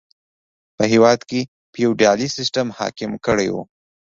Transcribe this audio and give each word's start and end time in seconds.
په 0.77 0.83
هېواد 0.91 1.19
کې 1.29 1.41
فیوډالي 1.73 2.27
سیستم 2.37 2.67
حاکم 2.77 3.11
کړی 3.25 3.47
و. 3.53 3.55